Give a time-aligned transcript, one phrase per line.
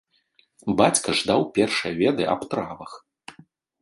[0.79, 2.91] Бацька ж даў першыя веды аб травах.